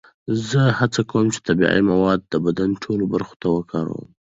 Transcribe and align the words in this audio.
زه 0.47 0.61
هڅه 0.79 1.01
کوم 1.11 1.25
چې 1.33 1.39
طبیعي 1.47 1.81
مواد 1.91 2.19
د 2.27 2.33
بدن 2.45 2.69
ټولو 2.83 3.03
برخو 3.13 3.35
ته 3.41 3.47
وکاروم. 3.55 4.05